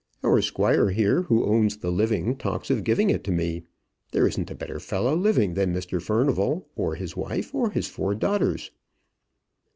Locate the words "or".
6.75-6.95, 7.53-7.69